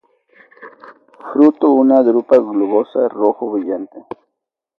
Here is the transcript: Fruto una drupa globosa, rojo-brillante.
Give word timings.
Fruto 1.31 1.71
una 1.81 2.01
drupa 2.01 2.37
globosa, 2.39 3.07
rojo-brillante. 3.07 4.07